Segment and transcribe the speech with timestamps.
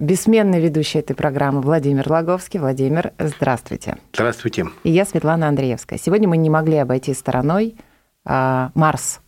[0.00, 2.58] Бессменный ведущий этой программы Владимир Лаговский.
[2.58, 3.98] Владимир, здравствуйте.
[4.14, 4.66] Здравствуйте.
[4.82, 5.98] И я Светлана Андреевская.
[5.98, 7.76] Сегодня мы не могли обойти стороной
[8.24, 9.20] а, Марс.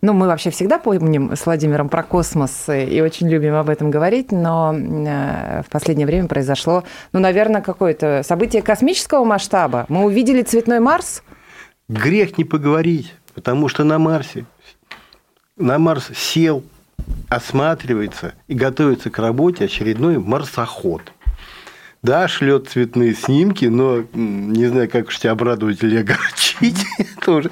[0.00, 4.32] Ну, мы вообще всегда помним с Владимиром про космос и очень любим об этом говорить,
[4.32, 9.86] но э, в последнее время произошло, ну, наверное, какое-то событие космического масштаба.
[9.88, 11.22] Мы увидели цветной Марс.
[11.88, 14.44] Грех не поговорить, потому что на Марсе,
[15.56, 16.64] на Марс сел,
[17.28, 21.12] осматривается и готовится к работе очередной марсоход.
[22.00, 27.50] Да, шлет цветные снимки, но не знаю, как уж тебя обрадовать или огорчить, это уже,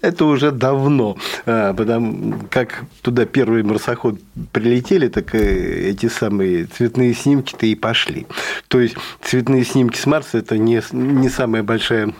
[0.00, 1.16] это уже давно.
[1.46, 4.18] А, потому как туда первый марсоход
[4.50, 8.26] прилетели, так э, эти самые цветные снимки-то и пошли.
[8.66, 12.12] То есть цветные снимки с Марса это не, не самая большая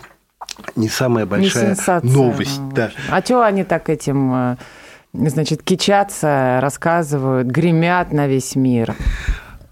[0.76, 2.60] не самая большая не сенсация, новость.
[2.72, 2.92] да.
[3.10, 4.56] А что они так этим, э,
[5.14, 8.94] значит, кичатся, рассказывают, гремят на весь мир?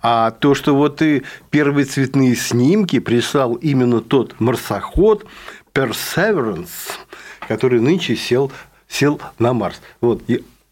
[0.01, 5.27] А то, что вот и первые цветные снимки прислал именно тот марсоход
[5.75, 6.93] Perseverance,
[7.47, 8.51] который нынче сел,
[8.89, 9.81] сел на Марс.
[10.01, 10.23] Вот.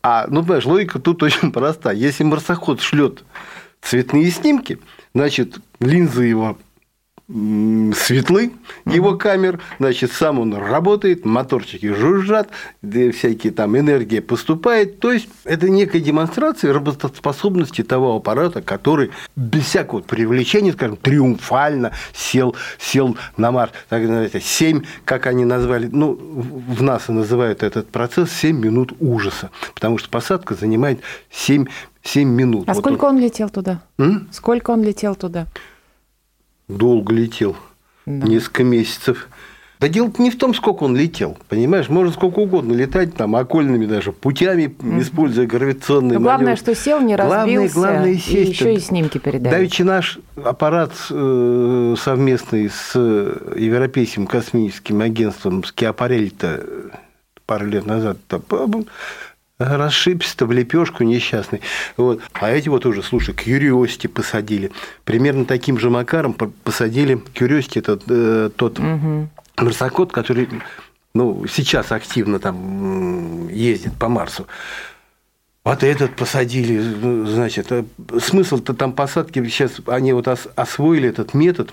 [0.03, 1.93] А, ну, понимаешь, логика тут очень проста.
[1.93, 3.25] Если марсоход шлет
[3.81, 4.79] цветные снимки,
[5.15, 6.59] значит, линзы его
[7.95, 8.53] светлы,
[8.87, 12.49] его камер, значит, сам он работает, моторчики жужжат,
[12.83, 14.99] да, всякие там энергия поступает.
[14.99, 22.57] То есть, это некая демонстрация работоспособности того аппарата, который без всякого привлечения, скажем, триумфально сел,
[22.79, 23.73] сел на Марс.
[23.89, 29.51] Так, знаете, 7, как они назвали, ну, в НАСА называют этот процесс 7 минут ужаса,
[29.75, 31.67] потому что посадка занимает 7,
[32.03, 32.69] 7 минут.
[32.69, 33.83] А Вот сколько он летел туда?
[33.99, 34.29] М?
[34.33, 35.47] Сколько он летел туда?
[36.77, 37.57] Долго летел,
[38.07, 38.27] Да.
[38.27, 39.29] несколько месяцев.
[39.79, 43.87] Да дело не в том, сколько он летел, понимаешь, можно сколько угодно летать, там, окольными
[43.87, 46.61] даже путями, используя гравитационные Но главное, маневры.
[46.75, 48.51] что сел, не Главное- разбился, главное и сесть.
[48.51, 49.51] еще и снимки передали.
[49.55, 56.63] Давеча наш аппарат э, совместный с э, Европейским космическим агентством Скиапарель-то
[57.47, 58.19] пару лет назад
[59.61, 61.61] расшибся-то в лепешку несчастный.
[61.97, 62.21] Вот.
[62.33, 64.73] А эти вот уже, слушай, Curiosity посадили.
[65.05, 68.79] Примерно таким же макаром по- посадили Curiosity, этот, э, тот
[69.57, 70.49] марсоход, который
[71.13, 74.47] ну, сейчас активно там ездит по Марсу.
[75.65, 77.85] Вот этот посадили, ну, значит, э,
[78.19, 81.71] смысл-то там посадки, сейчас они вот ос- освоили этот метод,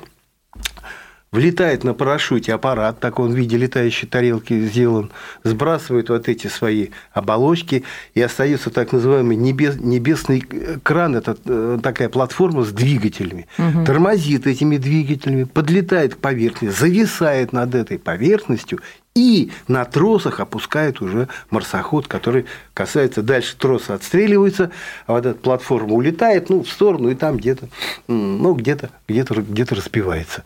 [1.32, 5.12] влетает на парашюте аппарат, так он в виде летающей тарелки сделан,
[5.44, 7.84] сбрасывает вот эти свои оболочки,
[8.14, 10.42] и остается так называемый небес, небесный
[10.84, 13.48] кран, это э, такая платформа с двигателями,
[13.86, 18.80] тормозит этими двигателями, подлетает к поверхности, зависает над этой поверхностью
[19.18, 22.46] и на тросах опускает уже марсоход, который
[22.76, 24.72] касается дальше троса отстреливается,
[25.08, 27.68] а вот эта платформа улетает ну, в сторону и там где-то
[28.08, 30.44] ну, где-то где-то где-то разбивается.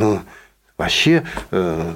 [0.00, 0.20] Ну,
[0.78, 1.92] вообще э,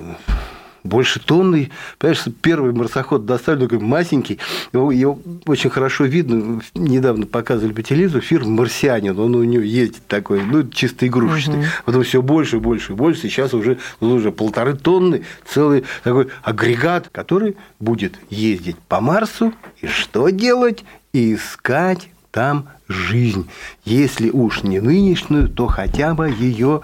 [0.83, 1.71] больше тонны.
[1.99, 4.41] Понимаешь, первый марсоход доставили, такой масенький,
[4.75, 10.07] его, его очень хорошо видно, недавно показывали по телевизору, фильм «Марсианин», он у него ездит
[10.07, 11.65] такой, ну, чисто игрушечный.
[11.87, 17.57] Потом все больше, больше, больше, сейчас уже, ну, уже полторы тонны, целый такой агрегат, который
[17.81, 20.85] будет ездить по Марсу, и что делать?
[21.15, 23.49] И искать там жизнь.
[23.85, 26.83] Если уж не нынешнюю, то хотя бы ее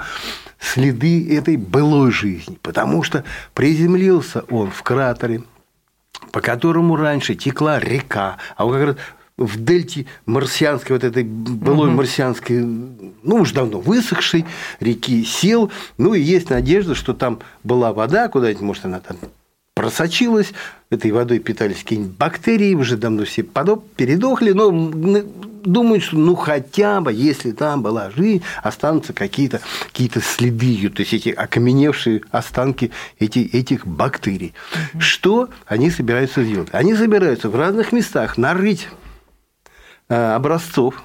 [0.61, 2.59] следы этой былой жизни.
[2.63, 5.43] Потому что приземлился он в кратере,
[6.33, 8.97] по которому раньше текла река, а вот как раз
[9.37, 14.45] в дельте марсианской, вот этой былой марсианской, ну, уж давно высохшей
[14.81, 19.17] реки сел, ну, и есть надежда, что там была вода, куда-нибудь, может, она там
[19.81, 20.53] просочилась,
[20.91, 24.71] этой водой питались какие-нибудь бактерии, уже давно все подоб, передохли, но
[25.65, 31.01] думают, что ну хотя бы, если там была жизнь, останутся какие-то какие следы ее, то
[31.01, 34.53] есть эти окаменевшие останки эти, этих бактерий.
[34.99, 36.69] Что они собираются сделать?
[36.73, 38.87] Они собираются в разных местах нарыть
[40.11, 41.03] э, образцов,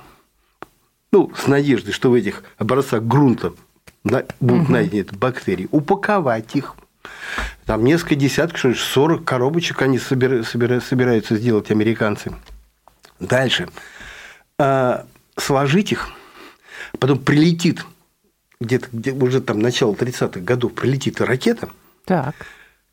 [1.14, 3.54] ну, с надеждой, что в этих образцах грунта
[4.42, 6.76] будут найдены бактерии, упаковать их.
[7.66, 12.32] Там несколько десятков, что ли, 40 коробочек они собира- собира- собираются сделать американцы.
[13.20, 13.68] Дальше.
[14.60, 15.06] А,
[15.38, 16.10] Сложить их,
[16.98, 17.86] потом прилетит
[18.62, 21.68] где-то где уже там начало 30-х годов прилетит ракета,
[22.06, 22.36] Так.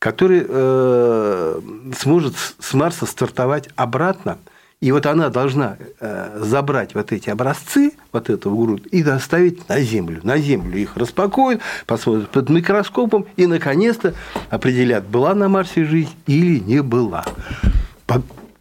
[0.00, 1.60] которая э,
[1.96, 4.38] сможет с Марса стартовать обратно.
[4.82, 9.80] И вот она должна э, забрать вот эти образцы, вот этого грунта, и доставить на
[9.80, 10.20] Землю.
[10.24, 14.12] На Землю их распакуют, посмотрят под микроскопом и, наконец-то,
[14.50, 17.24] определят, была на Марсе жизнь или не была.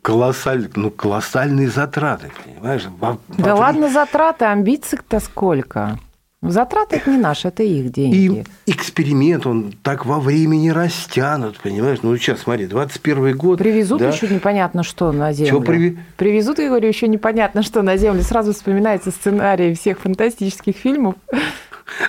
[0.04, 2.86] Колоссаль, ну, колоссальные затраты, понимаешь?
[3.00, 6.00] Во- Да ладно, затраты, амбиций-то сколько?
[6.44, 8.44] Затраты это не наши, это их деньги.
[8.66, 12.00] И эксперимент, он так во времени растянут, понимаешь?
[12.02, 13.60] Ну, сейчас, смотри, 21 год.
[13.60, 14.10] Привезут да?
[14.10, 15.52] еще непонятно что на Землю.
[15.52, 18.24] Чё приви- Привезут, я говорю, еще непонятно что на Землю.
[18.24, 21.14] Сразу вспоминается сценарий всех фантастических фильмов.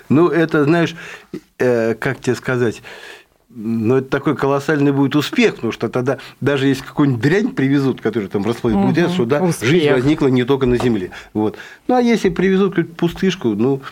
[0.08, 0.96] Ну, это, знаешь,
[1.58, 2.82] э, как тебе сказать,
[3.54, 8.30] ну, это такой колоссальный будет успех, потому что тогда даже если какую-нибудь дрянь привезут, которую
[8.30, 9.68] там расплодят, будет ясно, что да, Успех.
[9.68, 11.10] жизнь возникла не только на Земле.
[11.34, 11.56] Вот.
[11.86, 13.82] Ну, а если привезут какую-то пустышку, ну,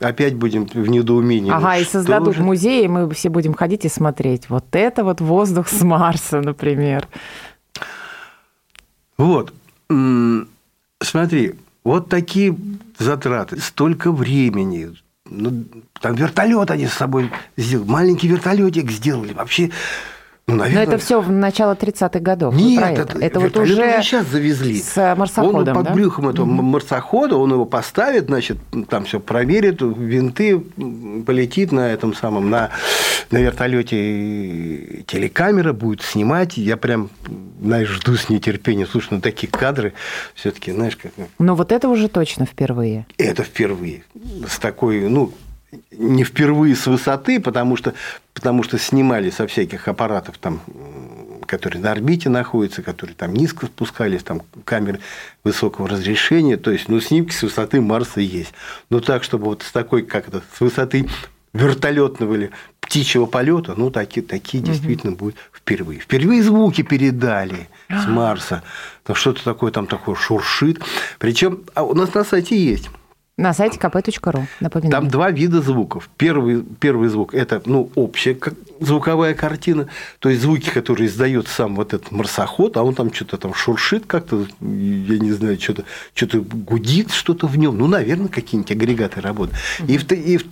[0.00, 1.52] опять будем в недоумении.
[1.52, 2.42] Ага, Ну, и создадут же?
[2.42, 4.48] музей, и мы все будем ходить и смотреть.
[4.48, 7.06] Вот это вот воздух с Марса, например.
[9.18, 9.52] Вот.
[11.02, 12.56] Смотри, вот такие
[12.98, 14.90] затраты, столько времени.
[15.30, 15.64] Ну,
[16.00, 19.32] там вертолет они с собой сделали, маленький вертолетик сделали.
[19.32, 19.70] Вообще,
[20.46, 20.82] ну, Но наверное...
[20.82, 22.54] это все в начало 30-х годов.
[22.54, 23.18] Нет, это, это.
[23.18, 24.80] Это вот уже сейчас завезли.
[24.80, 25.94] с э, марсоходом, он под да?
[25.94, 28.58] брюхом этого марсохода, он его поставит, значит,
[28.88, 32.70] там все проверит, винты, полетит на этом самом, на,
[33.30, 36.56] на вертолете телекамера будет снимать.
[36.56, 37.10] Я прям,
[37.60, 38.88] знаешь, жду с нетерпением.
[38.88, 39.92] Слушай, ну такие кадры
[40.34, 43.06] все-таки, знаешь, как Но вот это уже точно впервые.
[43.18, 44.02] это впервые.
[44.48, 45.32] С такой, ну,
[45.90, 47.94] не впервые с высоты, потому что,
[48.34, 50.60] потому что снимали со всяких аппаратов, там,
[51.46, 55.00] которые на орбите находятся, которые там низко спускались, там камеры
[55.44, 56.56] высокого разрешения.
[56.56, 58.52] То есть, ну, снимки с высоты Марса есть.
[58.88, 61.08] Но так, чтобы вот с такой, как это, с высоты
[61.52, 62.50] вертолетного или
[62.80, 66.00] птичьего полета, ну, такие, такие действительно будут впервые.
[66.00, 68.62] Впервые звуки передали с Марса.
[69.04, 70.80] Там что-то такое там такое шуршит.
[71.18, 72.90] Причем а у нас на сайте есть.
[73.40, 74.90] На сайте kp.ru, напоминаю.
[74.92, 76.10] Там два вида звуков.
[76.18, 78.36] Первый, первый звук– это ну, общая
[78.80, 79.88] звуковая картина,
[80.18, 84.04] то есть звуки, которые издает сам вот этот марсоход, а он там что-то там шуршит
[84.06, 87.78] как-то, я не знаю, что-то что гудит что-то в нем.
[87.78, 89.58] Ну, наверное, какие-нибудь агрегаты работают.
[89.88, 89.96] И,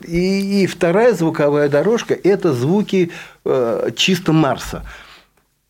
[0.06, 3.10] и- и вторая звуковая дорожка– это звуки
[3.44, 4.82] э, чисто Марса,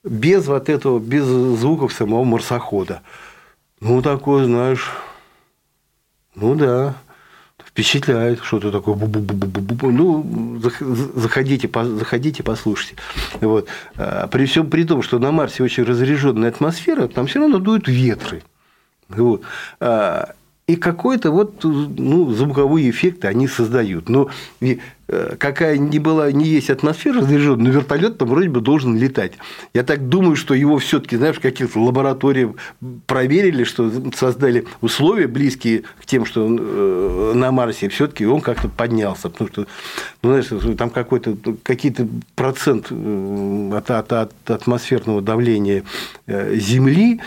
[0.05, 3.03] без вот этого, без звуков самого марсохода.
[3.81, 4.89] Ну, такое, знаешь,
[6.37, 6.95] ну да,
[7.79, 8.97] впечатляет, что-то такое.
[8.97, 9.91] бу-бу-бу-бу-бу-бу.
[9.93, 12.97] Ну, зах- заходите, по- заходите, послушайте.
[13.41, 13.69] Вот.
[13.97, 17.87] А, При всем при том, что на Марсе очень разряженная атмосфера, там все равно дуют
[17.87, 18.43] ветры.
[19.09, 19.43] Вот.
[20.69, 24.11] И какой-то вот ну, звуковые эффекты они создают.
[24.11, 24.29] Но
[24.61, 24.77] э,
[25.39, 29.33] какая ни была, не есть атмосфера разряженная, но вертолет там вроде бы должен летать.
[29.73, 32.51] Я так думаю, что его все-таки, знаешь, в каких-то лабораториях
[33.07, 39.31] проверили, что создали условия близкие к тем, что э, на Марсе, все-таки он как-то поднялся.
[39.31, 39.67] Потому что,
[40.23, 45.85] ну, знаешь, там какой-то какие-то процент э, от, от- от атмосферного давления
[46.27, 47.23] Земли,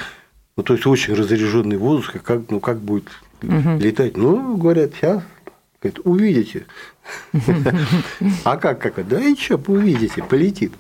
[0.58, 3.06] ну, то есть очень разряженный воздух, как, ну, как будет
[3.42, 4.18] летать?
[4.18, 5.24] Ну, говорят, сейчас
[6.04, 6.66] увидите.
[8.44, 9.08] А как, как?
[9.08, 10.74] Да и что, увидите, полетит.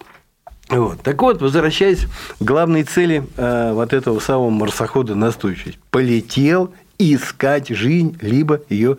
[0.70, 1.01] Вот.
[1.01, 2.06] Так вот, возвращаясь
[2.39, 5.80] к главной цели э, вот этого самого марсохода настойчивость.
[5.89, 8.98] Полетел искать жизнь, либо ее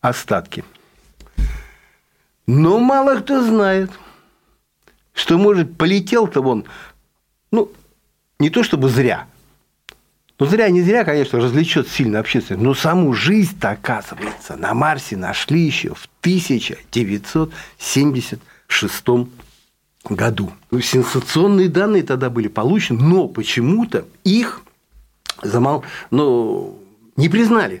[0.00, 0.64] остатки.
[2.46, 3.90] Но мало кто знает,
[5.14, 6.64] что, может, полетел-то он,
[7.52, 7.70] ну,
[8.40, 9.28] не то чтобы зря,
[10.42, 15.60] ну, зря, не зря, конечно, развлечет сильно общественность, но саму жизнь-то, оказывается, на Марсе нашли
[15.60, 19.04] еще в 1976
[20.04, 20.50] году.
[20.82, 24.62] Сенсационные данные тогда были получены, но почему-то их
[25.42, 25.84] замол...
[26.10, 26.76] ну,
[27.16, 27.80] не признали.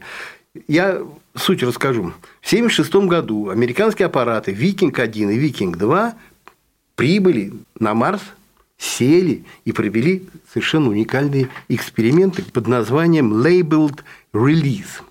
[0.68, 1.02] Я
[1.34, 2.12] суть расскажу.
[2.42, 6.12] В 1976 году американские аппараты «Викинг-1» и «Викинг-2»
[6.94, 8.22] прибыли на Марс,
[8.82, 14.00] сели и провели совершенно уникальные эксперименты под названием Labeled
[14.34, 15.02] Release.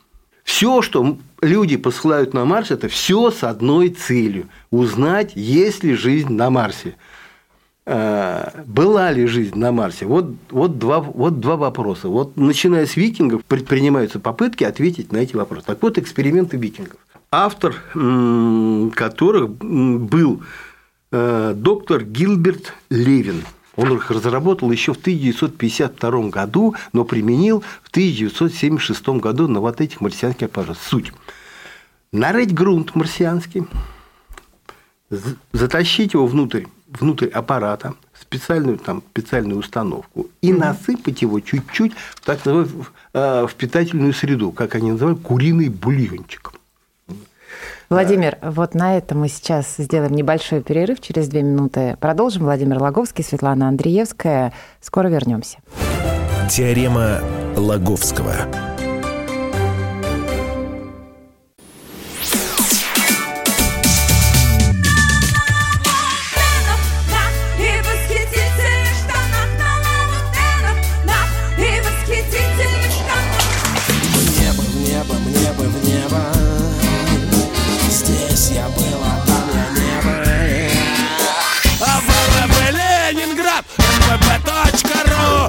[0.44, 6.34] Все, что люди посылают на Марс, это все с одной целью– узнать, есть ли жизнь
[6.34, 6.96] на Марсе.
[7.86, 10.06] Э, Была ли жизнь на Марсе?
[10.06, 12.10] Вот, вот, два, вот два вопроса.
[12.10, 15.66] Вот начиная с викингов предпринимаются попытки ответить на эти вопросы.
[15.68, 16.98] Так вот, эксперименты викингов.
[17.32, 17.75] Автор
[18.94, 20.44] которых был
[21.12, 23.44] э, доктор Гилберт Левин.
[23.75, 30.01] Он их разработал еще в 1952 году, но применил в 1976 году на вот этих
[30.01, 30.78] марсианских аппаратах.
[30.82, 31.13] Суть.
[32.12, 33.66] нарыть грунт марсианский,
[35.54, 42.46] затащить его внутрь, внутрь аппарата, специальную, там, специальную установку и насыпать его чуть-чуть в так
[42.46, 46.54] называемую э, в питательную среду, как они называют, куриный бульончик.
[47.89, 51.01] Владимир, вот на этом мы сейчас сделаем небольшой перерыв.
[51.01, 52.43] Через две минуты продолжим.
[52.43, 54.53] Владимир Логовский, Светлана Андреевская.
[54.79, 55.58] Скоро вернемся.
[56.50, 57.20] Теорема
[57.55, 58.36] Лаговского.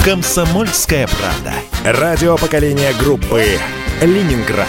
[0.04, 1.52] «Комсомольская правда».
[1.84, 3.44] Радио поколения группы
[4.00, 4.66] «Ленинград».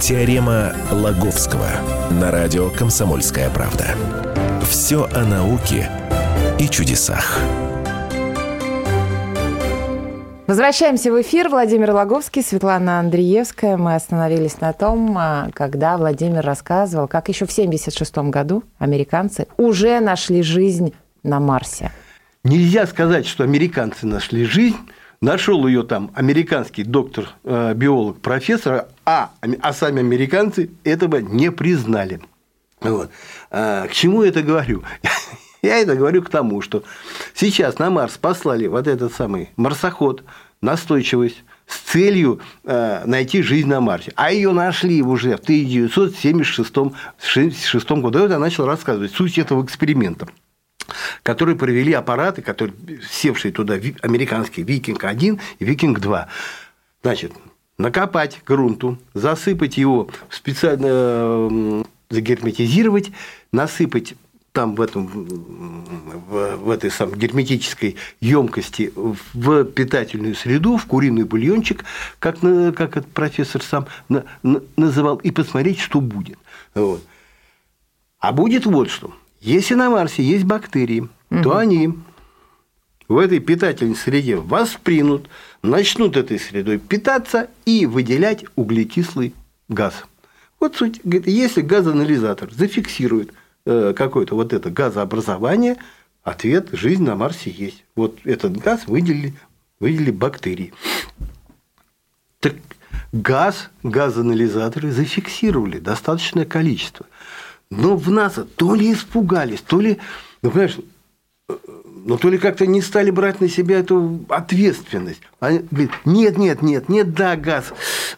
[0.00, 1.68] Теорема Лаговского
[2.10, 3.94] на радио «Комсомольская правда».
[4.62, 5.90] Все о науке
[6.58, 7.38] и чудесах.
[10.46, 11.50] Возвращаемся в эфир.
[11.50, 13.76] Владимир Логовский, Светлана Андреевская.
[13.76, 20.00] Мы остановились на том, а, когда Владимир рассказывал, как еще в 1976 году американцы уже
[20.00, 21.92] нашли жизнь на Марсе.
[22.48, 24.78] Нельзя сказать, что американцы нашли жизнь,
[25.20, 32.22] нашел ее там американский доктор, э, биолог, профессор, а, а сами американцы этого не признали.
[32.80, 33.10] Вот.
[33.50, 34.82] А, к чему я это говорю?
[35.60, 36.84] Я это говорю к тому, что
[37.34, 40.24] сейчас на Марс послали вот этот самый марсоход,
[40.62, 44.14] настойчивость, с целью э, найти жизнь на Марсе.
[44.16, 48.20] А ее нашли уже в 1976 году.
[48.20, 50.28] Вот я начал рассказывать суть этого эксперимента
[51.22, 52.74] которые провели аппараты, которые,
[53.10, 56.26] севшие туда, американские «Викинг-1» и «Викинг-2».
[57.02, 57.32] Значит,
[57.78, 63.12] накопать грунту, засыпать его, специально загерметизировать,
[63.52, 64.14] насыпать
[64.52, 71.84] там в, этом, в, в этой самой герметической емкости в питательную среду, в куриный бульончик,
[72.18, 73.86] как, как этот профессор сам
[74.42, 76.38] называл, и посмотреть, что будет.
[76.74, 77.04] Вот.
[78.18, 79.14] А будет вот что.
[79.40, 81.42] Если на Марсе есть бактерии, угу.
[81.42, 81.94] то они
[83.08, 85.28] в этой питательной среде воспринут,
[85.62, 89.34] начнут этой средой питаться и выделять углекислый
[89.68, 90.04] газ.
[90.60, 91.00] Вот суть.
[91.04, 93.32] Говорит, если газоанализатор зафиксирует
[93.64, 95.76] э, какое-то вот это газообразование,
[96.22, 97.84] ответ– жизнь на Марсе есть.
[97.94, 99.34] Вот этот газ выделили,
[99.78, 100.74] выделили бактерии.
[102.40, 102.56] Так
[103.12, 107.06] газ, газоанализаторы зафиксировали достаточное количество–
[107.70, 109.98] но в НАСА то ли испугались, то ли,
[110.42, 110.78] ну, понимаешь,
[112.08, 115.20] ну, то ли как-то не стали брать на себя эту ответственность.
[115.40, 117.66] Они говорят, нет, нет, нет, нет, да, газ.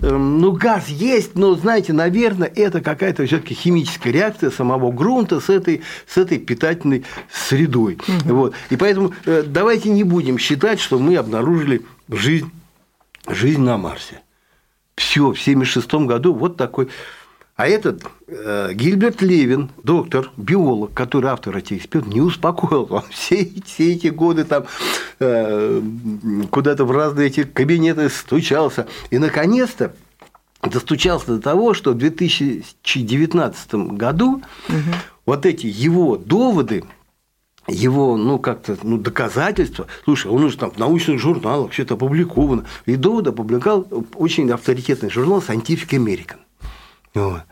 [0.01, 5.49] Эм, ну, газ есть, но, знаете, наверное, это какая-то все-таки химическая реакция самого грунта с
[5.49, 7.99] этой, с этой питательной средой.
[8.07, 8.35] Угу.
[8.35, 8.55] Вот.
[8.71, 12.51] И поэтому э, давайте не будем считать, что мы обнаружили жизнь,
[13.29, 14.21] жизнь на Марсе.
[14.95, 16.89] Все, в 1976 году вот такой
[17.61, 22.87] а этот э, Гильберт Левин, доктор, биолог, который автор этих экспериментов, не успокоил.
[22.89, 24.65] Он все, все эти годы там
[25.19, 25.83] э,
[26.51, 28.87] куда-то в разные эти кабинеты стучался.
[29.11, 29.95] И, наконец-то,
[30.63, 34.95] достучался до того, что в 2019 году угу.
[35.27, 36.85] вот эти его доводы,
[37.69, 39.87] его, ну, как-то, ну, доказательства.
[40.05, 42.65] Слушай, он уже там в научных журналах все это опубликовано.
[42.87, 46.39] И доводы опубликовал очень авторитетный журнал Scientific American.
[47.15, 47.43] Вот.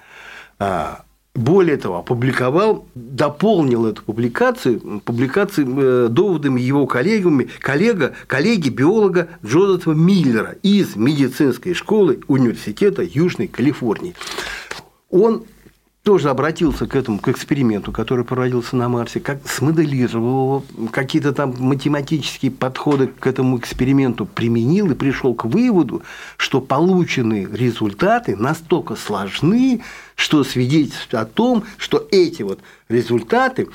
[0.58, 1.02] А,
[1.34, 9.90] более того, опубликовал, дополнил эту публикацию публикацией э, доводами его коллегами, коллега, коллеги биолога Джозефа
[9.90, 14.14] Миллера из медицинской школы Университета Южной Калифорнии.
[15.10, 15.44] Он
[16.08, 21.54] тоже обратился к этому, к эксперименту, который проводился на Марсе, как смоделировал его, какие-то там
[21.58, 26.02] математические подходы к этому эксперименту применил и пришел к выводу,
[26.38, 29.82] что полученные результаты настолько сложны,
[30.16, 33.68] что свидетельствует о том, что эти вот результаты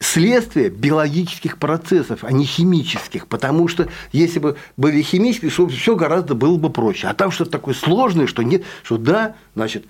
[0.00, 3.26] следствие биологических процессов, а не химических.
[3.26, 7.08] Потому что если бы были химические, все гораздо было бы проще.
[7.08, 9.84] А там что-то такое сложное, что нет, что да, значит,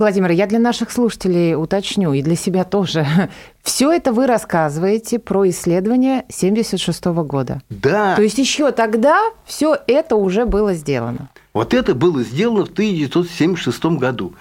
[0.00, 3.06] Владимир, я для наших слушателей уточню, и для себя тоже.
[3.62, 7.60] Все это вы рассказываете про исследование 76 года.
[7.68, 8.16] Да.
[8.16, 11.28] То есть еще тогда все это уже было сделано.
[11.52, 14.32] Вот это было сделано в 1976 году.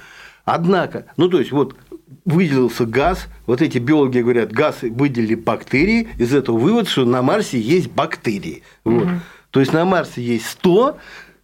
[0.45, 1.75] Однако, ну то есть вот
[2.23, 7.59] выделился газ, вот эти биологи говорят, газ выделили бактерии, из этого вывод, что на Марсе
[7.59, 8.63] есть бактерии.
[8.85, 9.03] Вот.
[9.03, 9.11] Угу.
[9.51, 10.97] То есть на Марсе есть 100,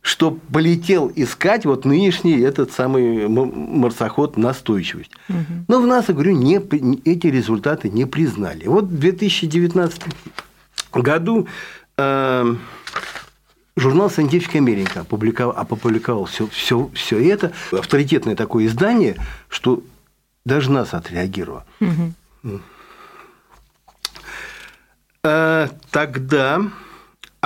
[0.06, 5.10] что полетел искать вот нынешний этот самый марсоход настойчивость.
[5.28, 5.66] Угу.
[5.68, 6.58] Но в НАСА, говорю, не,
[7.10, 8.68] эти результаты не признали.
[8.68, 10.04] Вот в 2019
[10.94, 11.48] году
[11.98, 12.56] э,
[13.76, 17.52] журнал Scientific America опубликовал, опубликовал все, все, все это.
[17.72, 19.16] Авторитетное такое издание,
[19.50, 19.82] что
[20.46, 21.66] даже нас отреагировало.
[21.82, 22.62] Угу.
[25.24, 26.62] Э, тогда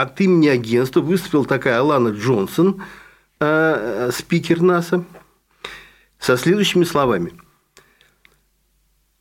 [0.01, 2.83] от имени агентства выступила такая Алана Джонсон,
[3.39, 5.03] э, спикер НАСА,
[6.19, 7.33] со следующими словами.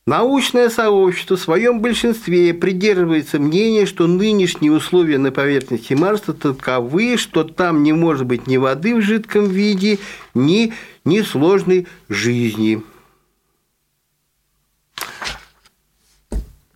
[0.09, 7.43] Научное сообщество в своем большинстве придерживается мнения, что нынешние условия на поверхности Марса таковы, что
[7.43, 9.99] там не может быть ни воды в жидком виде,
[10.33, 10.73] ни,
[11.05, 12.81] ни сложной жизни.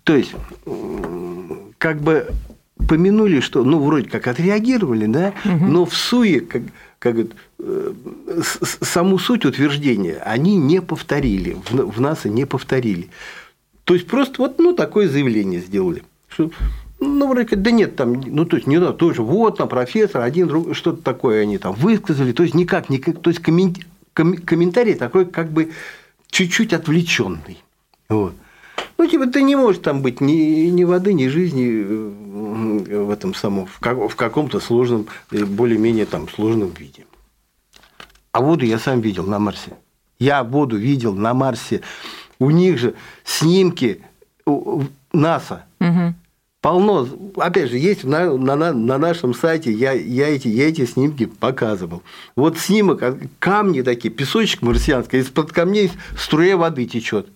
[0.04, 0.36] То есть,
[1.80, 2.28] как бы
[2.94, 5.66] помянули, что, ну, вроде как отреагировали, да, угу.
[5.66, 6.62] но в суе, как,
[7.00, 7.16] как
[7.58, 7.94] э,
[8.84, 13.10] саму суть утверждения они не повторили, в НАСА не повторили.
[13.84, 16.04] То есть, просто вот ну, такое заявление сделали.
[16.28, 16.52] Что,
[17.00, 20.22] ну, вроде как, да нет, там, ну, то есть, не надо, тоже, вот, там, профессор,
[20.22, 25.26] один, друг, что-то такое они там высказали, то есть, никак, никак то есть, комментарий такой,
[25.26, 25.72] как бы,
[26.30, 27.64] чуть-чуть отвлеченный.
[28.08, 28.36] Вот.
[28.98, 33.34] Ну, типа, ты не можешь там быть ни, ни воды, ни жизни э, в этом
[33.34, 37.06] самом, в, как, в каком-то сложном, э, более-менее там сложном виде.
[38.32, 39.74] А воду я сам видел на Марсе.
[40.20, 41.82] Я воду видел на Марсе.
[42.40, 44.02] У них же снимки
[45.12, 45.66] НАСА.
[45.80, 46.16] Угу.
[46.62, 47.08] Полно.
[47.36, 52.04] Опять же, есть на, на, на нашем сайте, я, я, эти, я эти снимки показывал.
[52.38, 57.28] Вот снимок, а, камни такие, песочек марсианский, из-под камней струя воды течет.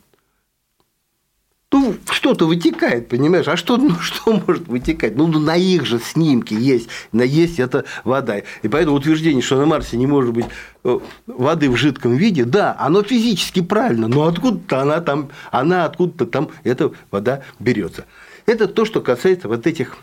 [1.74, 3.48] Ну, что-то вытекает, понимаешь?
[3.50, 5.18] А что, ну, что может вытекать?
[5.18, 8.38] Ну, на их же снимке есть, на есть эта вода.
[8.38, 10.46] И поэтому утверждение, что на Марсе не может быть
[10.86, 16.26] э, воды в жидком виде, да, оно физически правильно, но откуда-то она там, она откуда-то
[16.28, 18.06] там, эта вода берется.
[18.46, 19.98] Это то, что касается вот этих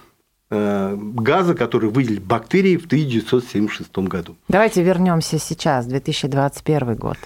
[0.96, 4.36] газа, который выделили бактерии в 1976 году.
[4.48, 7.16] Давайте вернемся сейчас, 2021 год.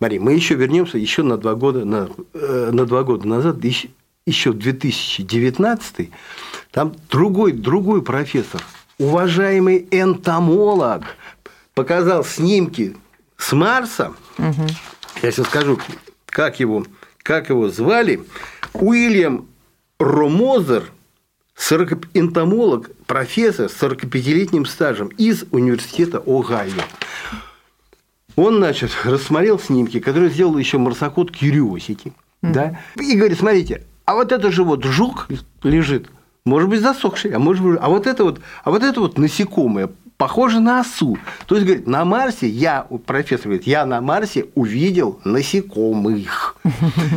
[0.00, 3.88] Мари, мы еще вернемся еще на два года, на, э, на два года назад, еще,
[4.26, 6.10] еще в 2019,
[6.70, 8.62] там другой, другой профессор,
[8.98, 11.04] уважаемый энтомолог,
[11.74, 12.96] показал снимки
[13.36, 14.12] с Марса.
[14.38, 14.66] Угу.
[15.22, 15.78] Я сейчас скажу,
[16.26, 16.84] как его,
[17.22, 18.20] как его звали.
[18.74, 19.48] Уильям
[19.98, 20.90] Ромозер,
[21.58, 26.82] 40, энтомолог, профессор с 45-летним стажем из университета Огайо.
[28.36, 32.12] Он, значит, рассмотрел снимки, которые сделал еще марсоход Curiosity.
[32.42, 32.52] Mm-hmm.
[32.52, 32.78] Да?
[32.96, 35.28] И говорит, смотрите, а вот это же вот жук
[35.64, 36.08] лежит,
[36.44, 39.90] может быть засохший, а может быть, а вот это вот, а вот это вот насекомое
[40.18, 41.16] похоже на осу.
[41.46, 46.56] То есть, говорит, на Марсе я, профессор говорит, я на Марсе увидел насекомых.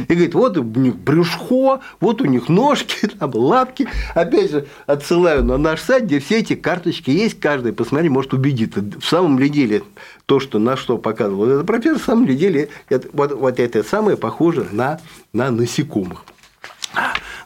[0.07, 3.87] И говорит, вот у них брюшко, вот у них ножки, там, лапки.
[4.13, 8.81] Опять же, отсылаю на наш сайт, где все эти карточки есть, каждый, посмотри, может убедиться.
[8.81, 9.83] В самом ли деле
[10.27, 13.83] то, что на что показывал этот профессор, в самом ли деле это, вот, вот это
[13.83, 15.01] самое похоже на,
[15.33, 16.23] на насекомых.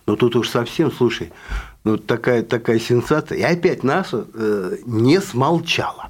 [0.06, 1.32] Но тут уж совсем, слушай,
[1.86, 3.38] ну, такая, такая сенсация.
[3.38, 6.10] И опять НАСА э, не смолчала.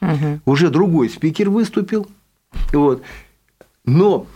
[0.00, 0.40] Угу.
[0.46, 2.06] Уже другой спикер выступил.
[2.72, 3.02] Вот.
[3.84, 4.26] Но,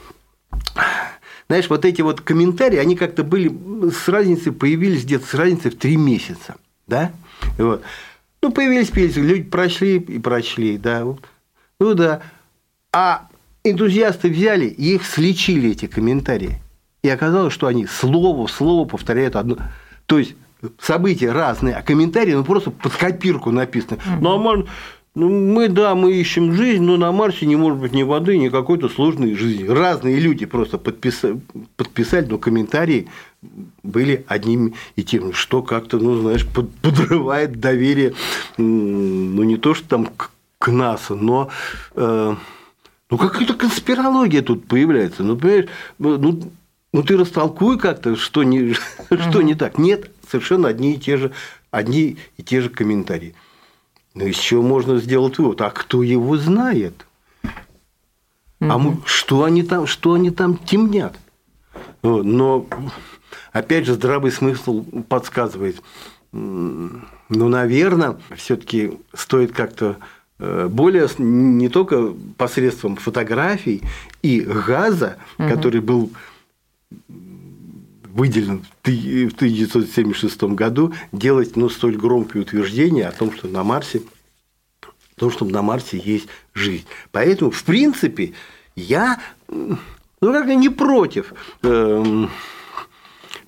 [1.47, 3.53] знаешь, вот эти вот комментарии, они как-то были
[3.89, 6.57] с разницей, появились где-то с разницей в три месяца.
[6.89, 7.13] Да?
[7.57, 7.83] Вот.
[8.43, 11.05] Ну, появились, появились, люди прочли и прочли, да.
[11.79, 12.21] Ну да.
[12.93, 13.29] А
[13.63, 16.61] энтузиасты взяли и их слечили, эти комментарии.
[17.03, 19.57] И оказалось, что они слово в слово повторяют одно.
[20.07, 20.35] То есть
[20.79, 24.01] события разные, а комментарии ну, просто под копирку написаны.
[24.21, 24.67] Ну, а Марс,
[25.15, 28.49] ну, мы, да, мы ищем жизнь, но на Марсе не может быть ни воды, ни
[28.49, 29.67] какой-то сложной жизни.
[29.67, 31.41] Разные люди просто подписали,
[31.77, 33.09] подписали но комментарии
[33.83, 38.15] были одними и теми, что как-то, ну, знаешь, подрывает доверие,
[38.57, 41.49] ну, не то, что там к, к НАСА, но
[41.97, 42.35] э,
[43.11, 45.25] ну, какая-то конспирология тут появляется.
[45.25, 45.67] Ну, понимаешь,
[45.99, 46.53] ну,
[46.93, 48.75] ну ты растолкуй как-то, что не,
[49.11, 49.77] что не так.
[49.77, 51.33] Нет, совершенно одни и те же,
[51.71, 53.35] одни и те же комментарии.
[54.15, 55.61] Но из чего можно сделать вывод?
[55.61, 57.07] А кто его знает?
[58.61, 61.19] А мы, что, они там, что они там темнят?
[62.03, 62.67] Но,
[63.53, 65.83] опять же, здравый смысл подсказывает.
[66.33, 69.97] Ну, наверное, все-таки стоит как-то
[70.39, 73.83] э, более не только посредством фотографий
[74.23, 75.49] и газа, угу.
[75.49, 76.11] который был
[78.13, 84.03] выделен в 1976 году, делать ну, столь громкие утверждения о том, что на Марсе
[85.21, 86.87] том, что на Марсе есть жизнь.
[87.13, 88.33] Поэтому, в принципе,
[88.75, 89.77] я ну,
[90.21, 92.31] как-то не против эм,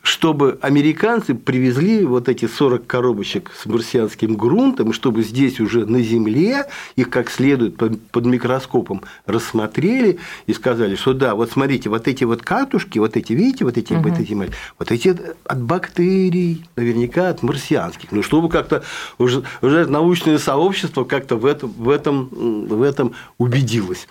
[0.02, 6.66] чтобы американцы привезли вот эти 40 коробочек с марсианским грунтом, чтобы здесь уже на Земле
[6.96, 12.42] их как следует под микроскопом рассмотрели и сказали, что да, вот смотрите, вот эти вот
[12.42, 14.08] катушки, вот эти, видите, вот эти, угу.
[14.08, 14.34] вот эти,
[14.78, 18.10] вот эти от бактерий, наверняка от марсианских.
[18.10, 18.82] Ну, чтобы как-то
[19.18, 24.08] уже, уже научное сообщество как-то в этом, в, этом, в этом убедилось.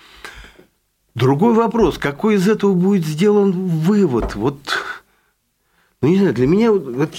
[1.15, 4.35] Другой вопрос, какой из этого будет сделан вывод?
[4.35, 4.59] Вот
[6.01, 7.11] ну, не знаю, для меня вот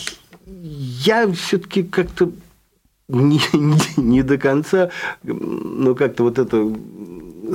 [0.44, 2.30] я все-таки как-то
[3.08, 4.90] не, не, не до конца,
[5.22, 6.66] ну, как-то вот это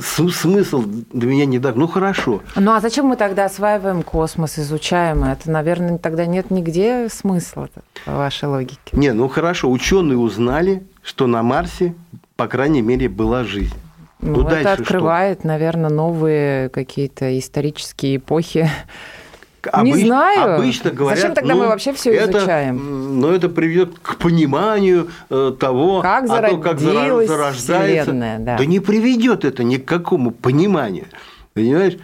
[0.02, 1.74] смысл для меня не так.
[1.76, 2.40] Ну, хорошо.
[2.56, 5.50] Ну, а зачем мы тогда осваиваем космос, изучаем это?
[5.50, 7.68] Наверное, тогда нет нигде смысла
[8.04, 8.78] по вашей логике.
[8.92, 9.70] Не, ну, хорошо.
[9.70, 11.94] Ученые узнали, что на Марсе,
[12.36, 13.74] по крайней мере, была жизнь.
[14.20, 15.48] Ну, ну это открывает, что?
[15.48, 18.68] наверное, новые какие-то исторические эпохи
[19.66, 20.54] Обыч, не знаю.
[20.54, 23.20] Обычно говорят, Зачем тогда ну, мы вообще все это, изучаем?
[23.20, 28.12] Но это приведет к пониманию э, того, как а то, как зарождается.
[28.12, 28.58] Да.
[28.58, 31.06] да не приведет это ни к какому пониманию.
[31.54, 31.98] Понимаешь?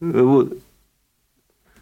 [0.00, 0.58] Вот.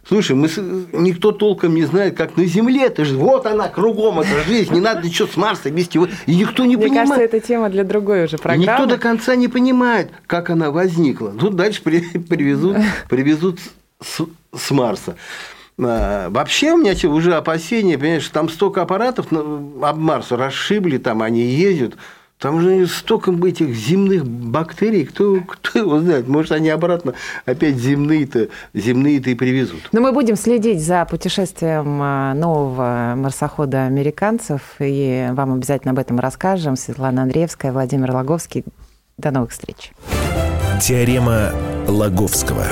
[0.05, 0.49] Слушай, мы,
[0.91, 2.87] никто толком не знает, как на Земле.
[2.87, 4.73] Это же вот она кругом, эта жизнь.
[4.73, 5.97] Не надо ничего с Марса вести.
[6.25, 7.07] И никто не Мне понимает.
[7.07, 8.63] Мне кажется, это тема для другой уже программы.
[8.63, 11.33] Никто до конца не понимает, как она возникла.
[11.33, 12.77] Ну, дальше привезут,
[13.09, 13.59] привезут
[14.55, 15.15] с, Марса.
[15.79, 21.41] А, вообще у меня уже опасения, понимаешь, там столько аппаратов об Марс расшибли, там они
[21.41, 21.95] ездят,
[22.43, 27.13] там же столько этих земных бактерий, кто, кто его знает, может, они обратно
[27.45, 29.87] опять земные-то земные и привезут.
[29.93, 36.19] Но мы будем следить за путешествием а, нового марсохода американцев, и вам обязательно об этом
[36.19, 36.75] расскажем.
[36.75, 38.65] Светлана Андреевская, Владимир Логовский.
[39.17, 39.93] До новых встреч.
[40.81, 41.51] Теорема
[41.87, 42.65] Лаговского.